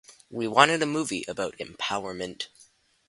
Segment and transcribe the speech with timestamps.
[0.31, 2.47] We wanted a movie about empowerment.